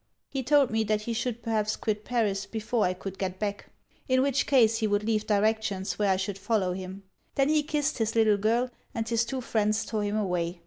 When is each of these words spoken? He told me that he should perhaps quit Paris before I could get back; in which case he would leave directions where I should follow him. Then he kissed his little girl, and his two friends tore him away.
He 0.31 0.41
told 0.41 0.71
me 0.71 0.83
that 0.85 1.01
he 1.03 1.13
should 1.13 1.43
perhaps 1.43 1.75
quit 1.75 2.03
Paris 2.03 2.47
before 2.47 2.83
I 2.85 2.95
could 2.95 3.19
get 3.19 3.37
back; 3.37 3.67
in 4.07 4.23
which 4.23 4.47
case 4.47 4.77
he 4.79 4.87
would 4.87 5.03
leave 5.03 5.27
directions 5.27 5.99
where 5.99 6.09
I 6.09 6.15
should 6.17 6.39
follow 6.39 6.73
him. 6.73 7.03
Then 7.35 7.49
he 7.49 7.61
kissed 7.61 7.99
his 7.99 8.15
little 8.15 8.37
girl, 8.37 8.71
and 8.95 9.07
his 9.07 9.23
two 9.25 9.41
friends 9.41 9.85
tore 9.85 10.01
him 10.03 10.15
away. 10.17 10.59